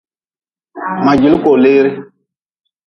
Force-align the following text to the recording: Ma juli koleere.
Ma 1.03 1.13
juli 1.21 1.37
koleere. 1.43 1.91